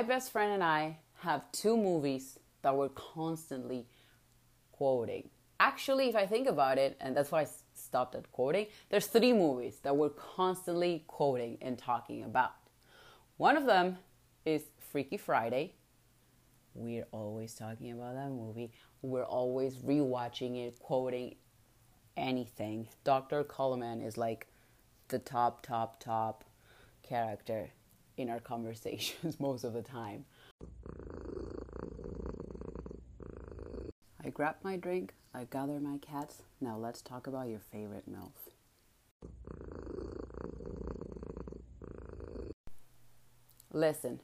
[0.00, 3.86] My best friend and I have two movies that we're constantly
[4.72, 5.28] quoting.
[5.68, 9.34] Actually, if I think about it, and that's why I stopped at quoting, there's three
[9.34, 12.54] movies that we're constantly quoting and talking about.
[13.36, 13.98] One of them
[14.46, 15.74] is Freaky Friday.
[16.72, 18.72] We're always talking about that movie.
[19.02, 21.34] We're always rewatching it, quoting
[22.16, 22.88] anything.
[23.04, 23.44] Dr.
[23.44, 24.46] Coleman is like
[25.08, 26.46] the top, top, top
[27.02, 27.72] character
[28.20, 30.24] in our conversations most of the time.
[34.24, 36.42] I grab my drink, I gather my cats.
[36.60, 38.32] Now let's talk about your favorite MILF.
[43.72, 44.20] Listen,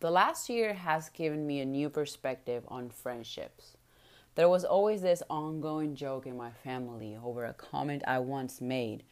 [0.00, 3.76] the last year has given me a new perspective on friendships.
[4.34, 9.02] There was always this ongoing joke in my family over a comment I once made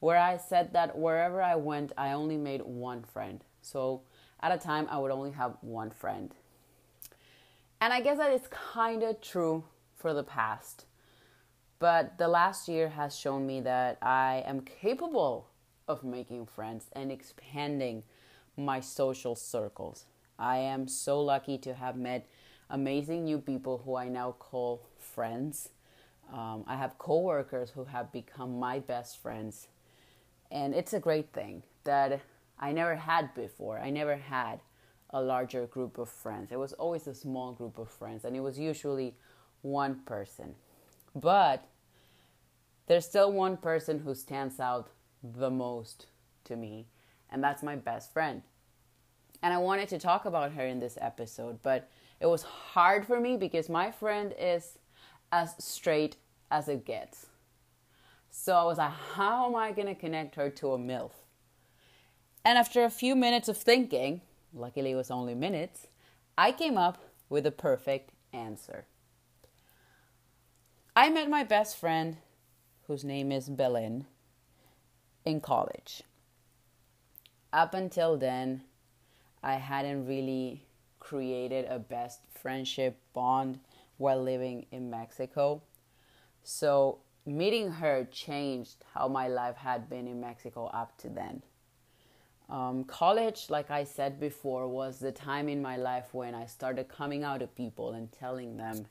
[0.00, 3.44] where I said that wherever I went, I only made one friend.
[3.70, 4.02] So
[4.40, 6.34] at a time, I would only have one friend.
[7.80, 9.64] And I guess that is kind of true
[9.96, 10.86] for the past.
[11.78, 15.48] But the last year has shown me that I am capable
[15.86, 18.02] of making friends and expanding
[18.56, 20.06] my social circles.
[20.38, 22.28] I am so lucky to have met
[22.70, 25.70] amazing new people who I now call friends.
[26.32, 29.68] Um, I have coworkers who have become my best friends,
[30.50, 32.20] and it's a great thing that
[32.58, 33.78] I never had before.
[33.78, 34.60] I never had
[35.10, 36.52] a larger group of friends.
[36.52, 39.14] It was always a small group of friends, and it was usually
[39.62, 40.54] one person.
[41.14, 41.66] But
[42.86, 44.90] there's still one person who stands out
[45.22, 46.06] the most
[46.44, 46.86] to me,
[47.30, 48.42] and that's my best friend.
[49.42, 51.88] And I wanted to talk about her in this episode, but
[52.20, 54.78] it was hard for me because my friend is
[55.30, 56.16] as straight
[56.50, 57.26] as it gets.
[58.30, 61.12] So I was like, how am I going to connect her to a MILF?
[62.44, 64.22] And after a few minutes of thinking,
[64.54, 65.88] luckily it was only minutes,
[66.36, 68.86] I came up with a perfect answer.
[70.96, 72.16] I met my best friend,
[72.86, 74.06] whose name is Belen,
[75.24, 76.02] in college.
[77.52, 78.62] Up until then,
[79.42, 80.64] I hadn't really
[80.98, 83.60] created a best friendship bond
[83.96, 85.62] while living in Mexico.
[86.42, 91.42] So, meeting her changed how my life had been in Mexico up to then.
[92.50, 96.88] Um, college, like I said before, was the time in my life when I started
[96.88, 98.86] coming out to people and telling them,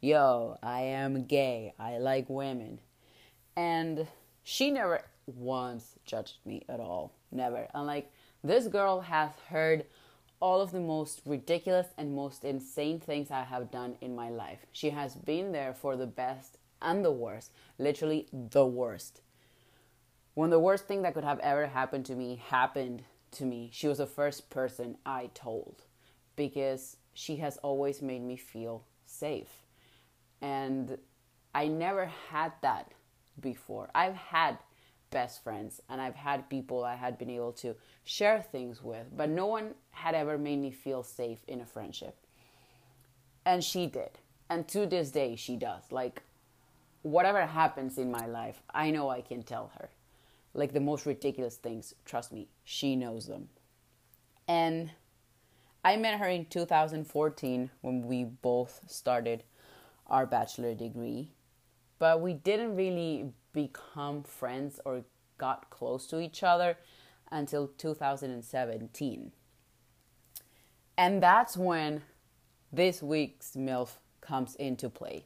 [0.00, 2.78] yo, I am gay, I like women.
[3.56, 4.06] And
[4.44, 7.12] she never once judged me at all.
[7.32, 7.66] Never.
[7.74, 8.12] And like,
[8.44, 9.84] this girl has heard
[10.40, 14.60] all of the most ridiculous and most insane things I have done in my life.
[14.72, 19.20] She has been there for the best and the worst, literally the worst.
[20.40, 23.02] When the worst thing that could have ever happened to me happened
[23.32, 25.82] to me, she was the first person I told
[26.34, 29.50] because she has always made me feel safe.
[30.40, 30.96] And
[31.54, 32.90] I never had that
[33.38, 33.90] before.
[33.94, 34.56] I've had
[35.10, 39.28] best friends and I've had people I had been able to share things with, but
[39.28, 42.16] no one had ever made me feel safe in a friendship.
[43.44, 44.18] And she did.
[44.48, 45.82] And to this day, she does.
[45.90, 46.22] Like,
[47.02, 49.90] whatever happens in my life, I know I can tell her.
[50.52, 53.48] Like, the most ridiculous things, trust me, she knows them.
[54.48, 54.90] And
[55.84, 59.44] I met her in 2014 when we both started
[60.06, 61.32] our bachelor degree,
[61.98, 65.04] but we didn't really become friends or
[65.38, 66.76] got close to each other
[67.30, 69.32] until 2017.
[70.98, 72.02] And that's when
[72.72, 75.24] this week's MILF comes into play.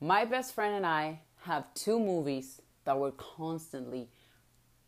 [0.00, 4.08] My best friend and I have two movies that we're constantly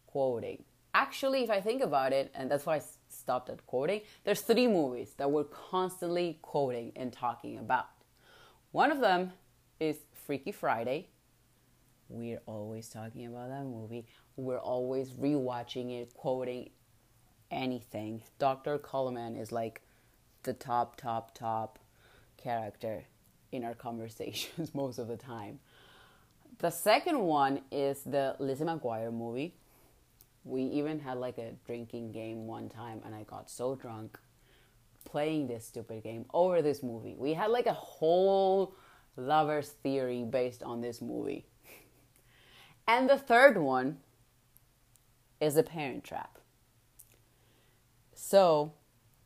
[0.08, 0.64] quoting.
[0.94, 4.66] Actually, if I think about it, and that's why I stopped at quoting, there's three
[4.66, 7.88] movies that we're constantly quoting and talking about.
[8.72, 9.32] One of them
[9.78, 11.08] is Freaky Friday,
[12.08, 14.06] we're always talking about that movie.
[14.36, 16.70] We're always rewatching it, quoting
[17.50, 18.22] anything.
[18.38, 18.78] Dr.
[18.78, 19.82] Coleman is like
[20.44, 21.78] the top, top, top
[22.36, 23.04] character
[23.52, 25.60] in our conversations most of the time.
[26.58, 29.54] The second one is the Lizzie McGuire movie.
[30.44, 34.18] We even had like a drinking game one time, and I got so drunk
[35.04, 37.14] playing this stupid game over this movie.
[37.16, 38.74] We had like a whole
[39.16, 41.46] lover's theory based on this movie.
[42.86, 43.98] And the third one
[45.42, 46.38] is a parent trap.
[48.14, 48.72] So,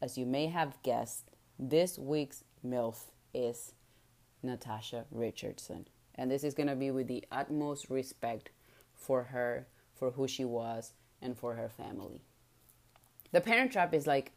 [0.00, 1.30] as you may have guessed,
[1.60, 3.74] this week's MILF is
[4.42, 5.86] Natasha Richardson.
[6.16, 8.50] And this is going to be with the utmost respect
[8.94, 10.92] for her, for who she was,
[11.22, 12.20] and for her family.
[13.30, 14.32] The Parent Trap is like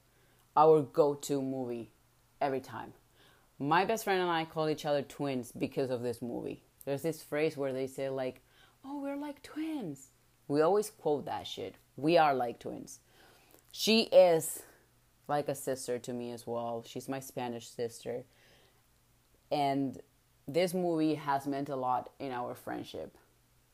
[0.55, 1.91] our go to movie
[2.39, 2.93] every time.
[3.59, 6.61] My best friend and I call each other twins because of this movie.
[6.85, 8.41] There's this phrase where they say, like,
[8.83, 10.09] oh, we're like twins.
[10.47, 11.75] We always quote that shit.
[11.97, 12.99] We are like twins.
[13.71, 14.61] She is
[15.27, 16.83] like a sister to me as well.
[16.85, 18.23] She's my Spanish sister.
[19.51, 19.99] And
[20.47, 23.17] this movie has meant a lot in our friendship,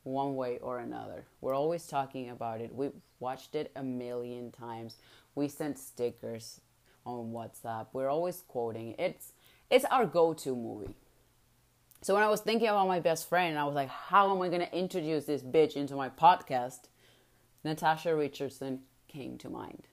[0.04, 1.26] one way or another.
[1.42, 2.74] We're always talking about it.
[2.74, 4.98] We've watched it a million times.
[5.36, 6.62] We sent stickers
[7.06, 7.88] on WhatsApp.
[7.94, 8.96] We're always quoting.
[8.98, 9.34] It's
[9.70, 10.96] it's our go-to movie.
[12.02, 14.50] So when I was thinking about my best friend, I was like, how am I
[14.50, 16.90] going to introduce this bitch into my podcast?
[17.64, 19.88] Natasha Richardson came to mind.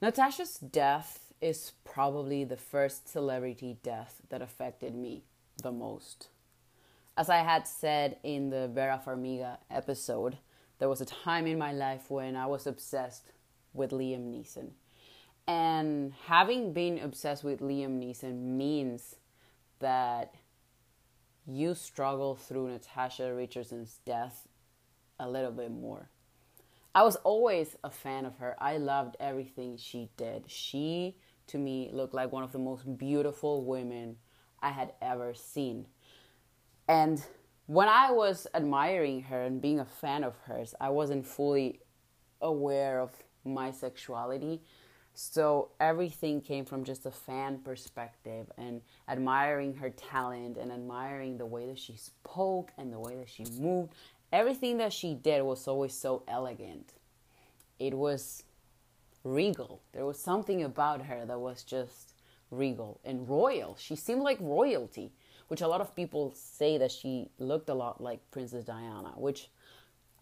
[0.00, 5.24] Natasha's death is probably the first celebrity death that affected me
[5.62, 6.28] the most.
[7.16, 10.38] As I had said in the Vera Farmiga episode,
[10.78, 13.32] there was a time in my life when I was obsessed
[13.74, 14.70] with Liam Neeson.
[15.46, 19.16] And having been obsessed with Liam Neeson means
[19.80, 20.34] that
[21.46, 24.48] you struggle through Natasha Richardson's death
[25.18, 26.08] a little bit more.
[26.94, 28.56] I was always a fan of her.
[28.58, 30.44] I loved everything she did.
[30.46, 31.16] She,
[31.48, 34.16] to me, looked like one of the most beautiful women
[34.62, 35.86] I had ever seen.
[36.88, 37.24] And
[37.66, 41.80] when I was admiring her and being a fan of hers, I wasn't fully
[42.40, 43.10] aware of
[43.44, 44.60] my sexuality.
[45.14, 51.46] So everything came from just a fan perspective and admiring her talent and admiring the
[51.46, 53.92] way that she spoke and the way that she moved.
[54.32, 56.94] Everything that she did was always so elegant.
[57.78, 58.44] It was
[59.22, 59.82] regal.
[59.92, 62.14] There was something about her that was just
[62.50, 63.76] regal and royal.
[63.78, 65.12] She seemed like royalty,
[65.52, 69.50] which a lot of people say that she looked a lot like Princess Diana, which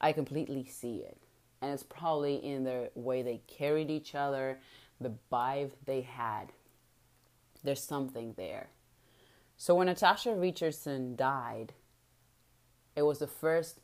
[0.00, 1.18] I completely see it.
[1.62, 4.58] And it's probably in the way they carried each other
[5.00, 6.46] the vibe they had.
[7.62, 8.70] There's something there.
[9.56, 11.74] So when Natasha Richardson died,
[12.96, 13.78] it was the first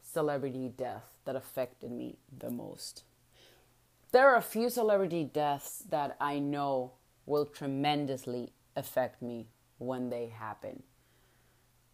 [0.00, 3.02] celebrity death that affected me the most.
[4.12, 6.92] There are a few celebrity deaths that I know
[7.26, 9.48] will tremendously affect me
[9.78, 10.82] when they happen.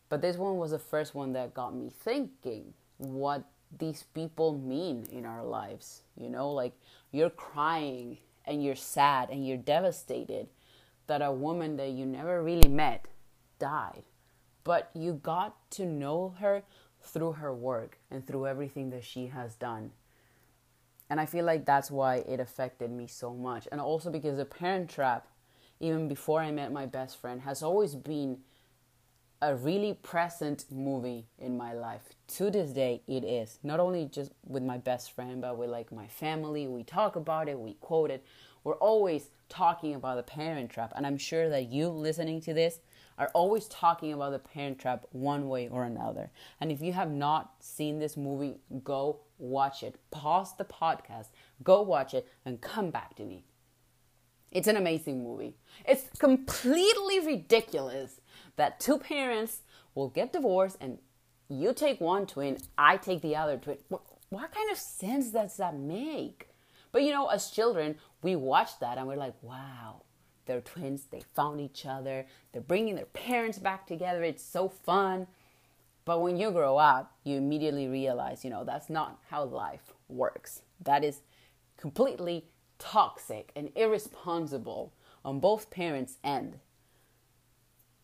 [0.09, 3.45] But this one was the first one that got me thinking what
[3.79, 6.03] these people mean in our lives.
[6.17, 6.73] You know, like
[7.13, 10.49] you're crying and you're sad and you're devastated
[11.07, 13.07] that a woman that you never really met
[13.59, 14.03] died.
[14.65, 16.63] But you got to know her
[17.03, 19.93] through her work and through everything that she has done.
[21.09, 23.67] And I feel like that's why it affected me so much.
[23.73, 25.27] And also because The Parent Trap,
[25.81, 28.39] even before I met my best friend, has always been
[29.43, 32.11] a really present movie in my life.
[32.37, 33.59] To this day, it is.
[33.63, 36.69] Not only just with my best friend, but with like my family.
[36.69, 38.25] We talk about it, we quote it.
[38.63, 40.93] We're always talking about the parent trap.
[40.95, 42.81] And I'm sure that you listening to this
[43.17, 46.31] are always talking about the parent trap one way or another.
[46.61, 49.97] And if you have not seen this movie, go watch it.
[50.11, 51.29] Pause the podcast,
[51.63, 53.45] go watch it, and come back to me.
[54.51, 55.55] It's an amazing movie.
[55.87, 58.21] It's completely ridiculous
[58.57, 59.63] that two parents
[59.95, 60.99] will get divorced and
[61.49, 63.79] you take one twin, I take the other twin.
[63.89, 66.49] What, what kind of sense does that make?
[66.93, 70.03] But you know, as children, we watch that and we're like, wow,
[70.47, 71.05] they're twins.
[71.11, 72.27] They found each other.
[72.53, 74.23] They're bringing their parents back together.
[74.25, 75.27] It's so fun.
[76.05, 80.63] But when you grow up, you immediately realize, you know, that's not how life works.
[80.83, 81.21] That is
[81.77, 82.47] completely
[82.81, 84.93] toxic and irresponsible
[85.25, 86.59] on both parents' end.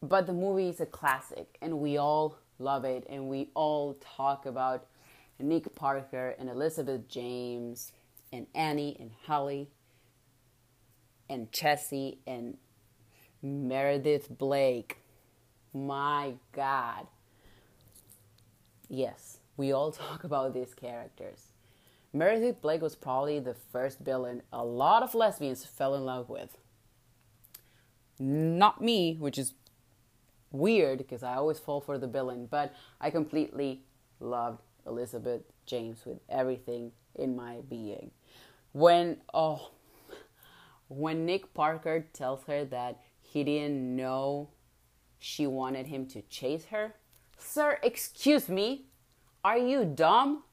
[0.01, 4.47] But the movie is a classic and we all love it and we all talk
[4.47, 4.87] about
[5.41, 7.93] Nick Parker and Elizabeth James
[8.33, 9.69] and Annie and Hallie
[11.29, 12.57] and Chessie and
[13.43, 14.99] Meredith Blake.
[15.73, 17.07] My God.
[18.89, 21.56] Yes, we all talk about these characters.
[22.17, 26.57] Meredith Blake was probably the first villain a lot of lesbians fell in love with.
[28.19, 29.53] Not me, which is
[30.51, 33.83] weird because I always fall for the villain, but I completely
[34.19, 38.13] loved Elizabeth James with everything in my being.
[38.73, 39.73] When oh
[40.89, 44.51] when Nick Parker tells her that he didn't know
[45.19, 46.95] she wanted him to chase her,
[47.37, 48.87] sir, excuse me,
[49.45, 50.45] are you dumb?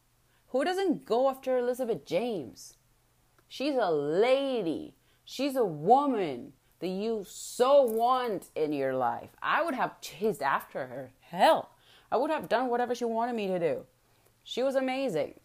[0.54, 2.76] Who doesn't go after Elizabeth James?
[3.48, 4.94] She's a lady.
[5.26, 9.32] She's a woman that you so want in your life.
[9.42, 11.12] I would have chased after her.
[11.22, 11.72] Hell,
[12.12, 13.86] I would have done whatever she wanted me to do.
[14.44, 15.40] She was amazing.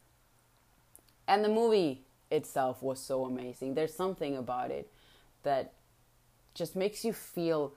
[1.26, 3.72] And the movie itself was so amazing.
[3.72, 4.92] There's something about it
[5.42, 5.72] that
[6.52, 7.72] just makes you feel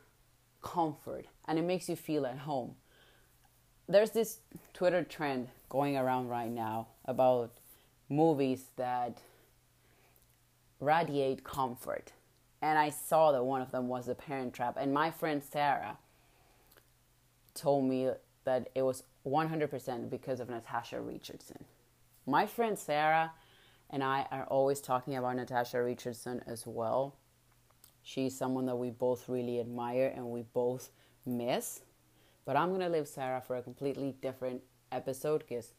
[0.61, 2.75] comfort and it makes you feel at home.
[3.91, 4.39] There's this
[4.73, 7.51] Twitter trend going around right now about
[8.07, 9.17] movies that
[10.79, 12.13] radiate comfort.
[12.61, 14.77] And I saw that one of them was The Parent Trap.
[14.79, 15.97] And my friend Sarah
[17.53, 18.09] told me
[18.45, 21.65] that it was 100% because of Natasha Richardson.
[22.25, 23.33] My friend Sarah
[23.89, 27.17] and I are always talking about Natasha Richardson as well.
[28.03, 30.91] She's someone that we both really admire and we both
[31.25, 31.81] miss.
[32.45, 35.73] But I'm going to leave Sarah for a completely different episode because,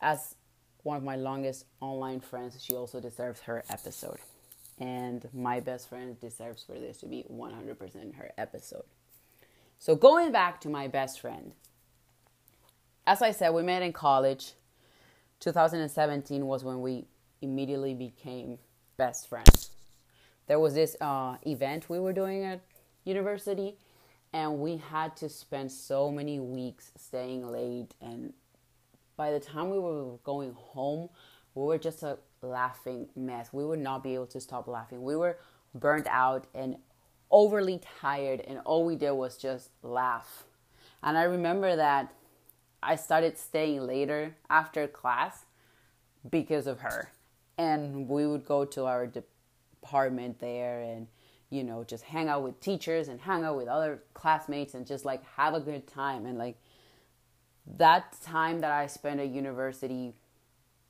[0.00, 0.36] as
[0.82, 4.18] one of my longest online friends, she also deserves her episode.
[4.78, 8.84] And my best friend deserves for this to be 100% her episode.
[9.78, 11.52] So, going back to my best friend,
[13.06, 14.52] as I said, we met in college.
[15.40, 17.06] 2017 was when we
[17.40, 18.58] immediately became
[18.96, 19.70] best friends.
[20.46, 22.60] There was this uh, event we were doing at
[23.04, 23.74] university,
[24.32, 27.94] and we had to spend so many weeks staying late.
[28.00, 28.32] And
[29.16, 31.08] by the time we were going home,
[31.54, 33.52] we were just a laughing mess.
[33.52, 35.02] We would not be able to stop laughing.
[35.02, 35.38] We were
[35.74, 36.76] burnt out and
[37.30, 40.44] overly tired, and all we did was just laugh.
[41.02, 42.12] And I remember that
[42.82, 45.44] I started staying later after class
[46.28, 47.10] because of her
[47.58, 51.06] and we would go to our department there and
[51.52, 55.04] you know just hang out with teachers and hang out with other classmates and just
[55.04, 56.56] like have a good time and like
[57.78, 60.14] that time that I spent at university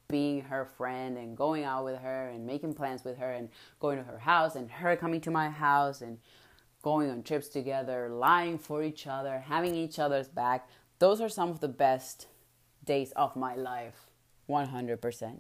[0.09, 3.49] being her friend and going out with her and making plans with her and
[3.81, 6.19] going to her house and her coming to my house and
[6.83, 10.69] going on trips together, lying for each other, having each other's back.
[10.99, 12.26] Those are some of the best
[12.85, 14.11] days of my life.
[14.49, 15.38] 100%.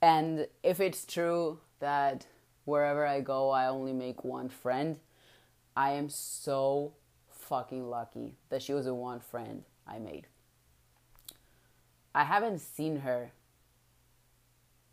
[0.00, 2.26] And if it's true that
[2.64, 4.98] wherever I go, I only make one friend,
[5.76, 6.92] I am so
[7.28, 10.26] fucking lucky that she was the one friend I made.
[12.14, 13.32] I haven't seen her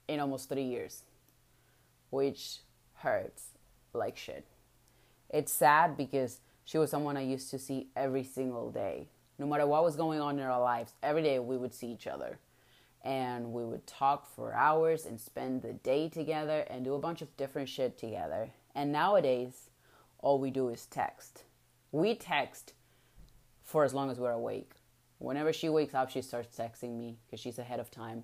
[0.08, 1.04] in almost three years,
[2.10, 2.60] which
[2.96, 3.50] hurts
[3.94, 4.46] like shit.
[5.30, 9.10] It's sad because she was someone I used to see every single day.
[9.38, 12.08] No matter what was going on in our lives, every day we would see each
[12.08, 12.40] other
[13.04, 17.22] and we would talk for hours and spend the day together and do a bunch
[17.22, 18.50] of different shit together.
[18.76, 19.70] And nowadays,
[20.20, 21.44] all we do is text.
[21.92, 22.74] We text
[23.64, 24.74] for as long as we're awake.
[25.20, 28.24] Whenever she wakes up, she starts texting me because she's ahead of time.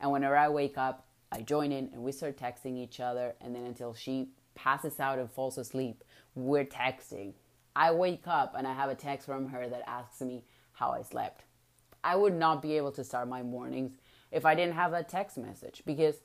[0.00, 3.34] And whenever I wake up, I join in and we start texting each other.
[3.40, 6.04] And then until she passes out and falls asleep,
[6.34, 7.32] we're texting.
[7.74, 11.02] I wake up and I have a text from her that asks me how I
[11.02, 11.44] slept.
[12.04, 13.98] I would not be able to start my mornings
[14.30, 16.16] if I didn't have that text message because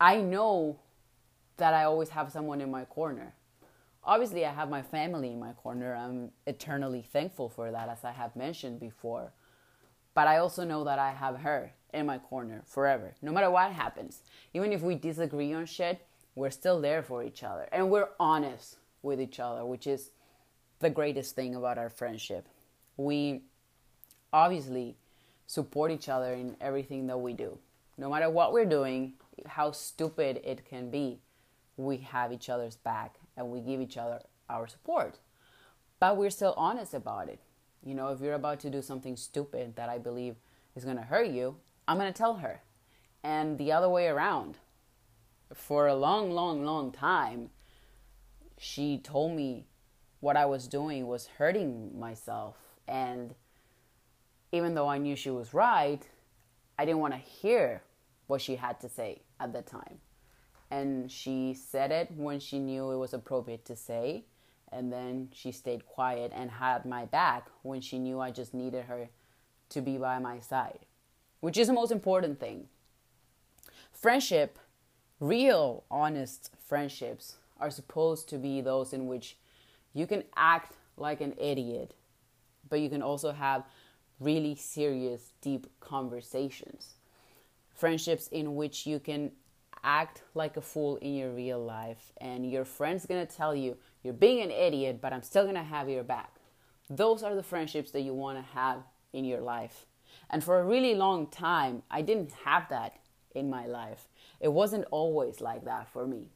[0.00, 0.78] I know
[1.56, 3.34] that I always have someone in my corner.
[4.02, 5.94] Obviously, I have my family in my corner.
[5.94, 9.32] I'm eternally thankful for that, as I have mentioned before.
[10.14, 13.72] But I also know that I have her in my corner forever, no matter what
[13.72, 14.22] happens.
[14.52, 17.68] Even if we disagree on shit, we're still there for each other.
[17.72, 20.10] And we're honest with each other, which is
[20.80, 22.48] the greatest thing about our friendship.
[22.96, 23.42] We
[24.32, 24.96] obviously
[25.46, 27.58] support each other in everything that we do.
[27.96, 29.14] No matter what we're doing,
[29.46, 31.20] how stupid it can be,
[31.76, 35.18] we have each other's back and we give each other our support.
[36.00, 37.40] But we're still honest about it.
[37.84, 40.36] You know, if you're about to do something stupid that I believe
[40.74, 42.62] is going to hurt you, I'm going to tell her.
[43.22, 44.58] And the other way around.
[45.52, 47.50] For a long, long, long time,
[48.58, 49.66] she told me
[50.20, 52.56] what I was doing was hurting myself.
[52.88, 53.34] And
[54.54, 56.00] even though I knew she was right,
[56.78, 57.82] I didn't want to hear
[58.28, 59.98] what she had to say at the time.
[60.70, 64.24] And she said it when she knew it was appropriate to say.
[64.70, 68.84] And then she stayed quiet and had my back when she knew I just needed
[68.84, 69.08] her
[69.70, 70.80] to be by my side,
[71.40, 72.68] which is the most important thing.
[73.92, 74.58] Friendship,
[75.18, 79.36] real, honest friendships, are supposed to be those in which
[79.92, 81.94] you can act like an idiot,
[82.68, 83.64] but you can also have
[84.20, 86.94] really serious, deep conversations.
[87.74, 89.32] Friendships in which you can
[89.82, 94.12] act like a fool in your real life, and your friend's gonna tell you, You're
[94.12, 96.34] being an idiot, but I'm still gonna have your back.
[96.90, 98.82] Those are the friendships that you wanna have
[99.14, 99.86] in your life.
[100.28, 103.00] And for a really long time, I didn't have that
[103.34, 104.08] in my life.
[104.40, 106.28] It wasn't always like that for me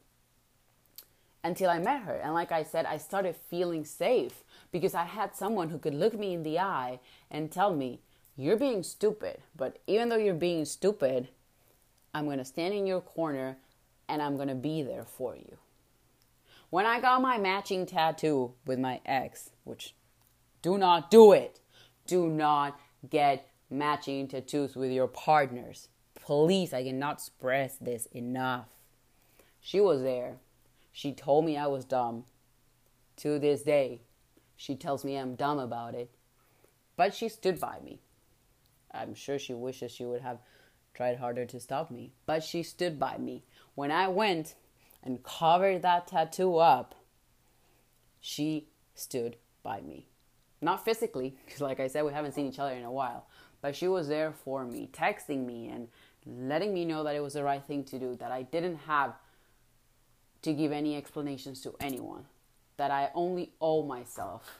[1.43, 2.15] until I met her.
[2.15, 6.13] And like I said, I started feeling safe because I had someone who could look
[6.13, 6.99] me in the eye
[7.31, 8.01] and tell me,
[8.35, 9.41] You're being stupid.
[9.55, 11.29] But even though you're being stupid,
[12.13, 13.57] I'm going to stand in your corner
[14.07, 15.57] and I'm going to be there for you.
[16.69, 19.95] When I got my matching tattoo with my ex, which
[20.61, 21.59] do not do it,
[22.05, 22.79] do not
[23.09, 25.87] get matching tattoos with your partners.
[26.15, 28.65] Please, I cannot stress this enough.
[29.61, 30.37] She was there.
[30.99, 32.25] She told me I was dumb.
[33.19, 34.01] To this day,
[34.57, 36.11] she tells me I'm dumb about it.
[36.97, 38.01] But she stood by me.
[38.93, 40.39] I'm sure she wishes she would have
[40.93, 43.45] tried harder to stop me, but she stood by me.
[43.75, 44.55] When I went
[45.01, 46.95] and covered that tattoo up,
[48.19, 50.09] she stood by me.
[50.59, 53.25] Not physically, because like I said, we haven't seen each other in a while,
[53.61, 55.87] but she was there for me, texting me and
[56.25, 59.13] letting me know that it was the right thing to do, that I didn't have
[60.41, 62.25] to give any explanations to anyone,
[62.77, 64.59] that I only owe myself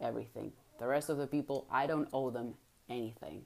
[0.00, 0.52] everything.
[0.78, 2.54] The rest of the people, I don't owe them
[2.88, 3.44] anything.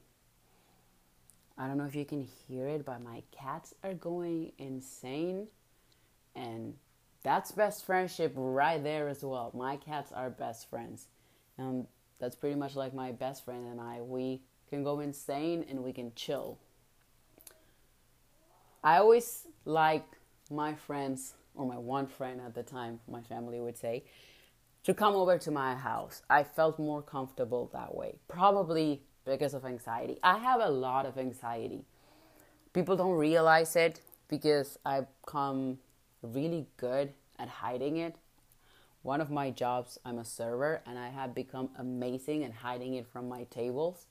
[1.59, 5.49] I don't know if you can hear it, but my cats are going insane.
[6.35, 6.75] And
[7.23, 9.51] that's best friendship right there as well.
[9.55, 11.09] My cats are best friends.
[11.59, 11.87] And
[12.19, 14.01] that's pretty much like my best friend and I.
[14.01, 16.59] We can go insane and we can chill.
[18.83, 20.05] I always like
[20.53, 24.05] my friends, or my one friend at the time, my family would say,
[24.85, 26.23] to come over to my house.
[26.29, 28.17] I felt more comfortable that way.
[28.29, 30.19] Probably because of anxiety.
[30.23, 31.85] I have a lot of anxiety.
[32.73, 35.79] People don't realize it because I've come
[36.23, 38.17] really good at hiding it.
[39.03, 43.07] One of my jobs, I'm a server, and I have become amazing at hiding it
[43.07, 44.07] from my tables.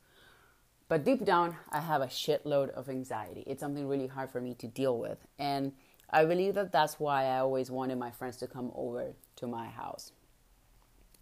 [0.90, 3.44] But deep down, I have a shitload of anxiety.
[3.48, 5.18] It's something really hard for me to deal with.
[5.40, 5.72] And
[6.12, 9.68] I believe that that's why I always wanted my friends to come over to my
[9.68, 10.12] house.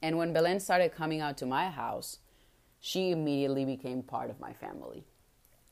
[0.01, 2.19] And when Belen started coming out to my house,
[2.79, 5.03] she immediately became part of my family.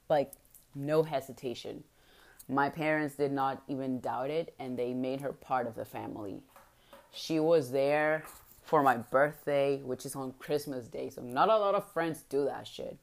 [0.10, 0.34] Like,
[0.76, 1.84] no hesitation.
[2.48, 6.42] My parents did not even doubt it, and they made her part of the family.
[7.12, 8.24] She was there
[8.64, 12.46] for my birthday, which is on Christmas Day, so not a lot of friends do
[12.46, 12.98] that shit.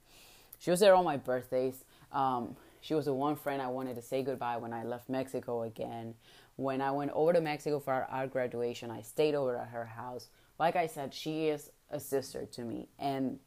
[0.58, 1.84] She was there on my birthdays.
[2.12, 5.62] Um, she was the one friend I wanted to say goodbye when I left Mexico
[5.62, 6.14] again.
[6.56, 9.86] When I went over to Mexico for our, our graduation, I stayed over at her
[9.86, 10.28] house.
[10.58, 13.38] Like I said, she is a sister to me, and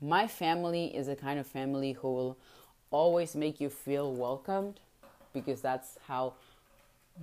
[0.00, 2.38] my family is a kind of family who will
[2.90, 4.80] always make you feel welcomed
[5.32, 6.34] because that's how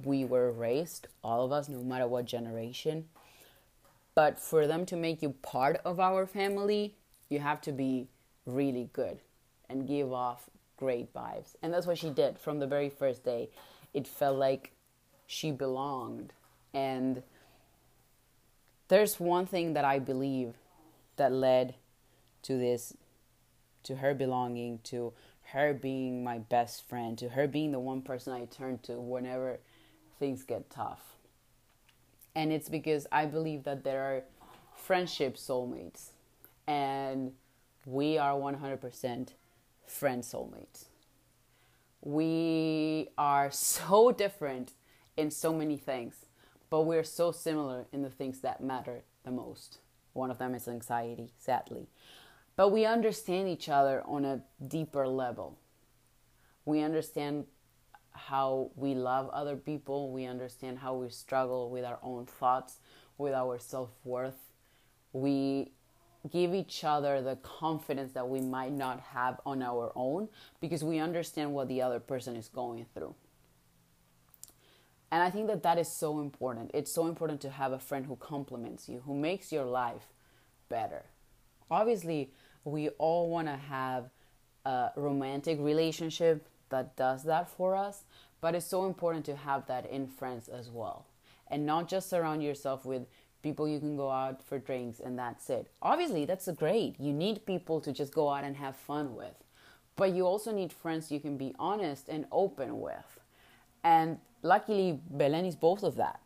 [0.06, 3.10] we were raised, all of us, no matter what generation.
[4.14, 6.96] But for them to make you part of our family,
[7.28, 8.08] you have to be
[8.46, 9.20] really good
[9.70, 11.56] and give off great vibes.
[11.62, 13.50] And that's what she did from the very first day.
[13.94, 14.72] It felt like
[15.28, 16.34] she belonged.
[16.74, 17.24] And
[18.88, 20.56] there's one thing that I believe
[21.16, 21.76] that led
[22.44, 22.96] to this
[23.84, 25.14] to her belonging to
[25.54, 29.60] her being my best friend to her being the one person i turn to whenever
[30.20, 31.18] things get tough
[32.36, 34.24] and it's because i believe that there are
[34.76, 36.10] friendship soulmates
[36.68, 37.32] and
[37.86, 39.30] we are 100%
[39.88, 40.86] friend soulmate.
[42.02, 44.74] we are so different
[45.18, 46.26] in so many things
[46.70, 49.80] but we're so similar in the things that matter the most
[50.14, 51.88] one of them is anxiety sadly
[52.56, 55.58] but we understand each other on a deeper level.
[56.64, 57.46] We understand
[58.12, 60.12] how we love other people.
[60.12, 62.80] We understand how we struggle with our own thoughts,
[63.18, 64.52] with our self worth.
[65.12, 65.72] We
[66.32, 71.00] give each other the confidence that we might not have on our own because we
[71.00, 73.14] understand what the other person is going through.
[75.12, 76.72] And I think that that is so important.
[76.74, 80.14] It's so important to have a friend who compliments you, who makes your life
[80.68, 81.06] better.
[81.70, 82.32] Obviously,
[82.64, 84.10] we all want to have
[84.66, 88.04] a romantic relationship that does that for us,
[88.42, 91.06] but it's so important to have that in friends as well.
[91.48, 93.06] And not just surround yourself with
[93.46, 95.68] people you can go out for drinks and that's it.
[95.80, 96.96] Obviously, that's great.
[97.00, 99.38] You need people to just go out and have fun with.
[99.96, 103.20] But you also need friends you can be honest and open with.
[103.84, 106.20] And luckily, Belen is both of that.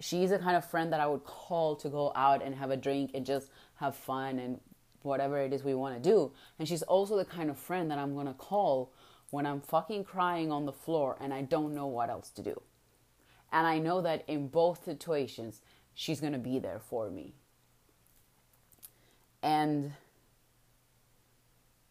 [0.00, 2.76] She's the kind of friend that I would call to go out and have a
[2.76, 4.58] drink and just have fun and
[5.02, 6.32] whatever it is we want to do.
[6.58, 8.90] And she's also the kind of friend that I'm going to call
[9.30, 12.60] when I'm fucking crying on the floor and I don't know what else to do.
[13.52, 15.60] And I know that in both situations,
[15.94, 17.34] she's going to be there for me.
[19.42, 19.92] And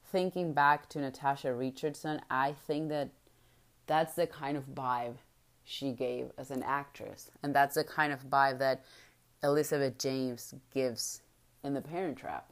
[0.06, 3.10] thinking back to Natasha Richardson, I think that
[3.88, 5.16] that's the kind of vibe
[5.64, 7.32] she gave as an actress.
[7.42, 8.84] And that's the kind of vibe that
[9.44, 11.22] Elizabeth James gives
[11.64, 12.52] in The Parent Trap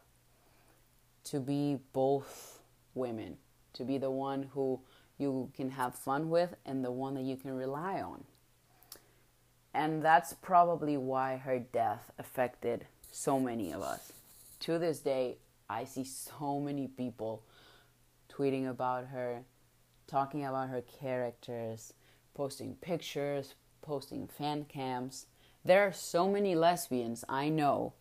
[1.25, 2.61] to be both
[2.95, 3.37] women,
[3.73, 4.79] to be the one who
[5.17, 8.23] you can have fun with and the one that you can rely on.
[9.73, 14.11] And that's probably why her death affected so many of us.
[14.61, 15.37] To this day,
[15.69, 17.43] I see so many people
[18.29, 19.43] tweeting about her,
[20.07, 21.93] talking about her characters,
[22.33, 25.27] posting pictures, posting fan cams.
[25.63, 27.93] There are so many lesbians I know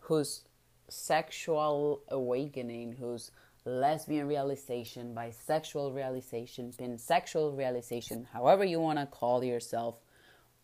[0.00, 0.42] whose
[0.88, 3.30] sexual awakening, whose
[3.64, 10.00] lesbian realization, bisexual realization, pansexual realization, however you want to call yourself,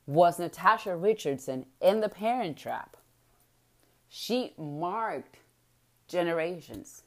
[0.09, 2.97] was Natasha Richardson in The Parent Trap.
[4.09, 5.37] She marked
[6.09, 7.03] generations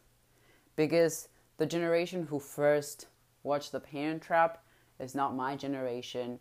[0.75, 3.07] because the generation who first
[3.41, 4.63] watched The Parent Trap
[4.99, 6.39] is not my generation.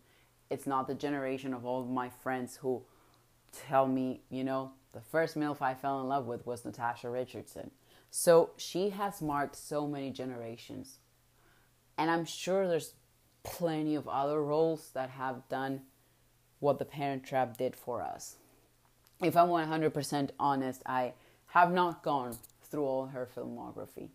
[0.51, 2.83] It's not the generation of all of my friends who
[3.53, 7.71] tell me, you know, the first MILF I fell in love with was Natasha Richardson.
[8.11, 10.99] So she has marked so many generations.
[11.97, 12.93] And I'm sure there's
[13.45, 15.83] plenty of other roles that have done
[16.61, 18.37] what the Parent Trap did for us.
[19.23, 21.13] If I'm 100% honest, I
[21.49, 24.09] have not gone through all her filmography.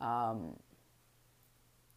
[0.00, 0.56] Um,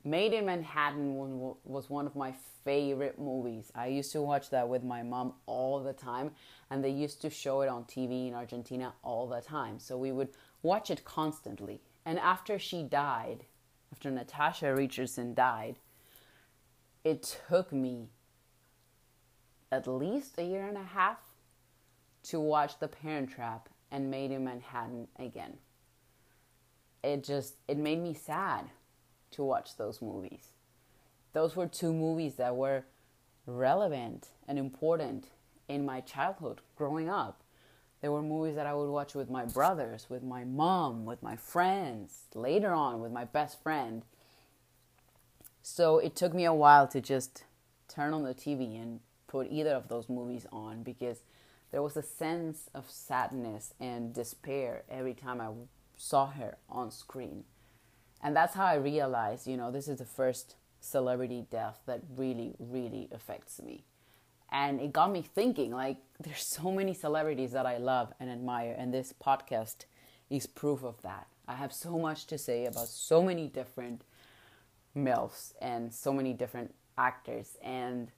[0.04, 1.16] Maid in Manhattan
[1.64, 3.72] was one of my favorite movies.
[3.74, 6.32] I used to watch that with my mom all the time,
[6.70, 9.80] and they used to show it on TV in Argentina all the time.
[9.80, 10.30] So we would
[10.62, 11.82] watch it constantly.
[12.06, 13.46] And after she died,
[13.92, 15.78] after Natasha Richardson died,
[17.04, 18.10] it took me
[19.76, 21.20] at least a year and a half
[22.24, 25.58] to watch The Parent Trap and Maid in Manhattan again.
[27.04, 28.72] It just it made me sad
[29.32, 30.54] to watch those movies.
[31.34, 32.86] Those were two movies that were
[33.46, 35.28] relevant and important
[35.68, 37.42] in my childhood growing up.
[38.02, 41.36] There were movies that I would watch with my brothers, with my mom, with my
[41.36, 44.04] friends, later on with my best friend.
[45.62, 47.44] So it took me a while to just
[47.88, 49.00] turn on the TV and
[49.36, 51.18] put either of those movies on because
[51.72, 55.50] there was a sense of sadness and despair every time I
[55.98, 57.44] saw her on screen.
[58.24, 62.56] And that's how I realized, you know, this is the first celebrity death that really,
[62.60, 63.84] really affects me.
[64.54, 68.74] And it got me thinking like, there's so many celebrities that I love and admire,
[68.78, 69.84] and this podcast
[70.30, 71.28] is proof of that.
[71.46, 74.04] I have so much to say about so many different
[74.96, 77.58] MILFs and so many different actors.
[77.62, 78.12] And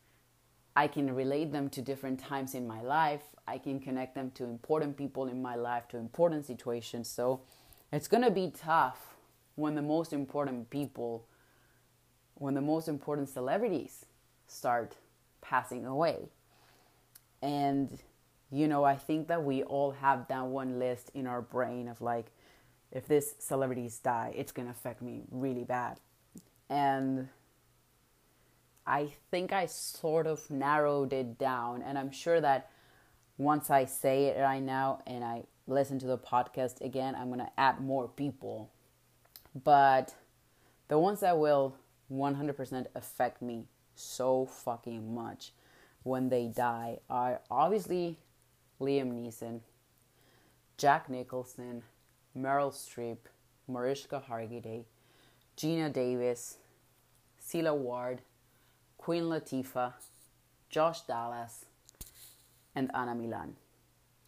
[0.78, 3.24] I can relate them to different times in my life.
[3.48, 7.10] I can connect them to important people in my life, to important situations.
[7.10, 7.42] So
[7.92, 9.16] it's going to be tough
[9.56, 11.26] when the most important people,
[12.36, 14.06] when the most important celebrities
[14.46, 14.98] start
[15.42, 16.30] passing away.
[17.42, 17.98] And,
[18.52, 22.02] you know, I think that we all have that one list in our brain of
[22.02, 22.28] like,
[22.92, 26.00] if this celebrities die, it's going to affect me really bad.
[26.70, 27.30] And
[28.88, 32.71] I think I sort of narrowed it down, and I'm sure that
[33.38, 37.52] once I say it right now and I listen to the podcast again, I'm gonna
[37.58, 38.71] add more people.
[39.63, 40.15] But
[40.88, 41.76] the ones that will
[42.12, 45.52] 100% affect me so fucking much
[46.04, 48.17] when they die are obviously
[48.80, 49.60] Liam Neeson,
[50.78, 51.84] Jack Nicholson,
[52.38, 53.17] Meryl Streep,
[53.67, 54.86] Mariska Hargitay,
[55.58, 56.58] Geena Davis,
[57.43, 58.21] Sela Ward,
[59.08, 59.93] Queen Latifah,
[60.70, 61.63] Josh Dallas,
[62.76, 63.56] and Anna Milan.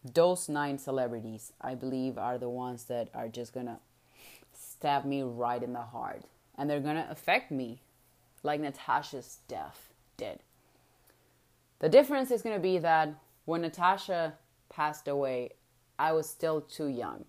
[0.02, 3.78] Those nine celebrities, I believe, are the ones that are just gonna
[4.54, 6.22] stab me right in the heart.
[6.56, 7.82] And they're gonna affect me
[8.42, 10.38] like Natasha's death did.
[11.80, 13.12] The difference is gonna be that
[13.44, 14.38] when Natasha
[14.70, 15.50] passed away,
[15.98, 17.26] I was still too young.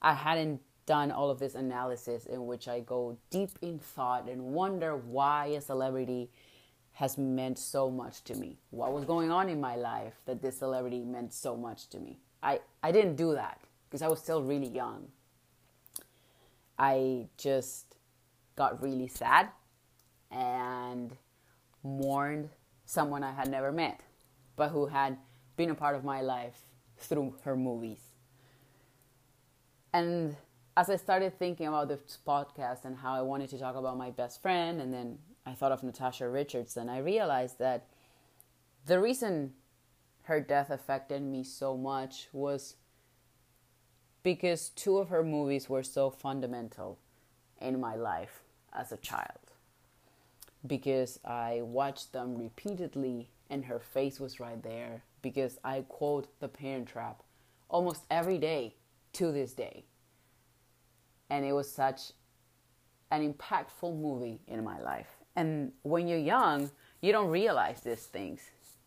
[0.00, 4.54] I hadn't done all of this analysis in which I go deep in thought and
[4.54, 6.30] wonder why a celebrity
[6.98, 8.58] has meant so much to me.
[8.70, 12.18] What was going on in my life that this celebrity meant so much to me?
[12.42, 15.06] I, I didn't do that because I was still really young.
[16.76, 17.94] I just
[18.56, 19.50] got really sad
[20.32, 21.16] and
[21.84, 22.48] mourned
[22.84, 24.00] someone I had never met,
[24.56, 25.18] but who had
[25.56, 26.58] been a part of my life
[26.96, 28.00] through her movies.
[29.92, 30.34] And
[30.76, 34.10] as I started thinking about this podcast and how I wanted to talk about my
[34.10, 37.86] best friend and then I thought of Natasha Richardson, I realized that
[38.84, 39.54] the reason
[40.24, 42.76] her death affected me so much was
[44.22, 46.98] because two of her movies were so fundamental
[47.62, 48.42] in my life
[48.74, 49.38] as a child.
[50.66, 55.02] Because I watched them repeatedly and her face was right there.
[55.22, 57.22] Because I quote The Parent Trap
[57.70, 58.74] almost every day
[59.14, 59.86] to this day.
[61.30, 62.12] And it was such
[63.10, 65.17] an impactful movie in my life.
[65.38, 66.68] And when you're young,
[67.00, 68.40] you don't realize these things.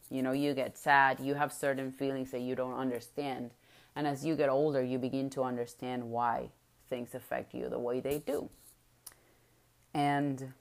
[0.10, 3.52] You know, you get sad, you have certain feelings that you don't understand.
[3.96, 6.50] And as you get older, you begin to understand why
[6.90, 8.50] things affect you the way they do.
[9.94, 10.52] And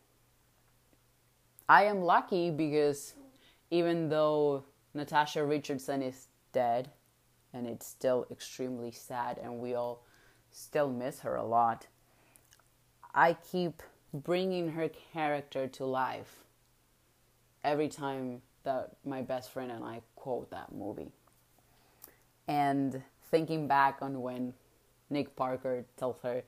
[1.68, 3.14] I am lucky because
[3.72, 4.62] even though
[4.94, 6.88] Natasha Richardson is dead,
[7.52, 10.04] and it's still extremely sad, and we all
[10.52, 11.88] still miss her a lot,
[13.12, 16.44] I keep bringing her character to life
[17.62, 21.12] every time that my best friend and I quote that movie.
[22.48, 24.54] And thinking back on when
[25.08, 26.42] Nick Parker tells her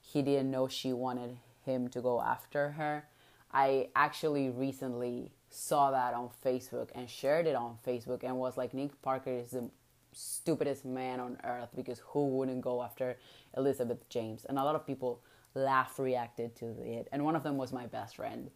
[0.00, 3.04] he didn't know she wanted him to go after her,
[3.52, 8.72] I actually recently saw that on Facebook and shared it on Facebook and was like,
[8.72, 9.70] Nick Parker is the
[10.12, 13.18] stupidest man on earth because who wouldn't go after
[13.56, 14.46] Elizabeth James?
[14.46, 15.20] And a lot of people
[15.54, 17.08] laugh reacted to it.
[17.12, 18.50] And one of them was my best friend.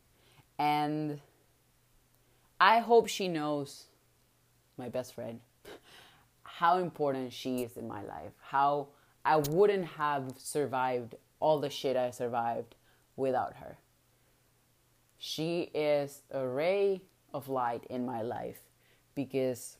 [0.58, 1.20] And
[2.60, 3.84] I hope she knows,
[4.78, 5.40] my best friend,
[6.42, 8.32] how important she is in my life.
[8.40, 8.88] How
[9.24, 12.74] I wouldn't have survived all the shit I survived
[13.16, 13.78] without her.
[15.18, 17.02] She is a ray
[17.34, 18.60] of light in my life
[19.14, 19.78] because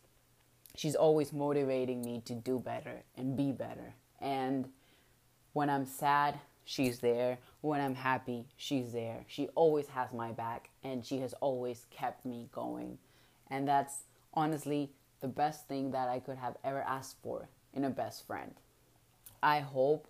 [0.75, 3.95] she's always motivating me to do better and be better.
[4.21, 4.69] And
[5.53, 7.39] when I'm sad, she's there.
[7.63, 9.25] When I'm happy, she's there.
[9.29, 12.99] She always has my back and she has always kept me going.
[13.49, 14.03] And that's
[14.35, 18.53] honestly the best thing that I could have ever asked for in a best friend.
[19.43, 20.09] I hope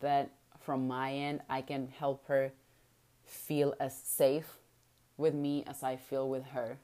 [0.00, 2.52] that from my end, I can help her
[3.24, 4.58] feel as safe
[5.16, 6.78] with me as I feel with her.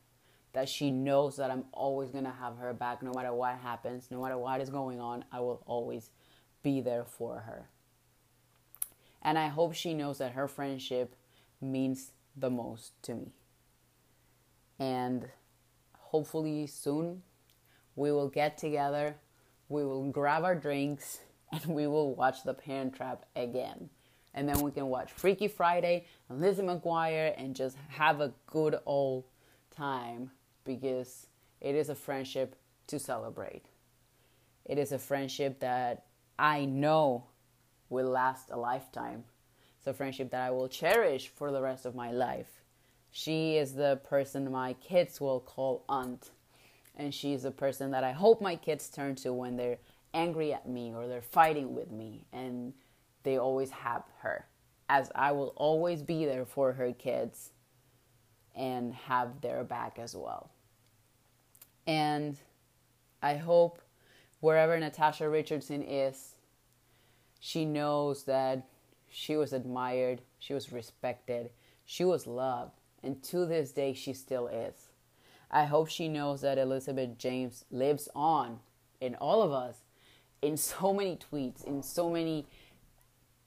[0.53, 4.21] That she knows that I'm always gonna have her back no matter what happens, no
[4.21, 6.11] matter what is going on, I will always
[6.63, 7.70] be there for her.
[9.23, 11.15] And I hope she knows that her friendship
[11.61, 13.33] means the most to me.
[14.79, 15.29] And
[15.99, 17.23] hopefully soon
[17.97, 19.17] we will get together,
[19.69, 21.21] we will grab our drinks,
[21.53, 23.91] and we will watch The Parent Trap again
[24.35, 28.79] and then we can watch Freaky Friday and Lizzie McGuire and just have a good
[28.87, 29.25] old
[29.75, 30.31] time
[30.65, 31.27] because
[31.61, 32.57] it is a friendship
[32.87, 33.65] to celebrate.
[34.65, 36.05] It is a friendship that
[36.39, 37.25] I know
[37.90, 39.24] will last a lifetime.
[39.76, 42.62] It's a friendship that I will cherish for the rest of my life.
[43.11, 46.31] She is the person my kids will call aunt.
[46.96, 49.79] And she's the person that I hope my kids turn to when they're
[50.14, 52.24] angry at me or they're fighting with me.
[52.33, 52.72] And
[53.22, 54.46] they always have her,
[54.88, 57.50] as I will always be there for her kids
[58.55, 60.50] and have their back as well.
[61.87, 62.38] And
[63.22, 63.81] I hope
[64.40, 66.35] wherever Natasha Richardson is,
[67.40, 68.68] she knows that
[69.09, 71.50] she was admired, she was respected,
[71.85, 74.90] she was loved, and to this day she still is.
[75.50, 78.61] I hope she knows that Elizabeth James lives on
[79.00, 79.79] in all of us
[80.42, 82.46] in so many tweets, in so many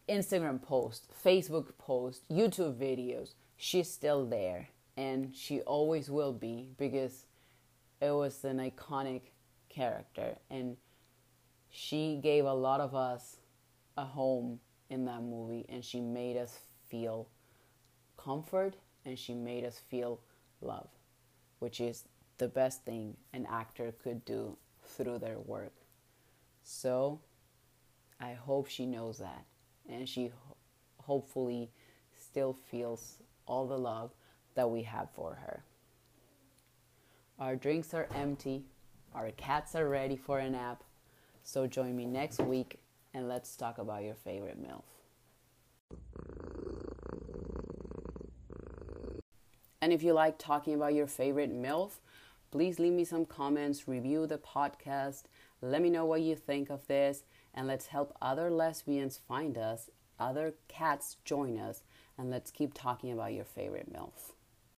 [0.10, 7.26] Instagram posts, Facebook posts, YouTube videos, she's still there and she always will be because
[8.02, 9.22] it was an iconic
[9.70, 10.78] character and
[11.70, 13.38] she gave a lot of us
[13.98, 17.28] a home in that movie and she made us feel
[18.18, 18.76] comfort
[19.06, 20.20] and she made us feel
[20.62, 20.88] love,
[21.60, 22.06] which is
[22.38, 25.74] the best thing an actor could do through their work.
[26.64, 27.20] So
[28.20, 29.46] I hope she knows that
[29.88, 30.58] and she ho-
[30.98, 31.70] hopefully
[32.18, 34.12] still feels all the love
[34.56, 35.64] that we have for her.
[37.40, 38.64] Our drinks are empty,
[39.14, 40.84] our cats are ready for a nap,
[41.44, 42.80] so join me next week
[43.14, 44.84] and let's talk about your favorite MILF.
[49.82, 52.00] And if you like talking about your favorite MILF,
[52.52, 55.24] please leave me some comments, review the podcast,
[55.62, 57.24] let me know what you think of this,
[57.54, 61.84] and let's help other lesbians find us, other cats join us,
[62.18, 64.33] and let's keep talking about your favorite MILF.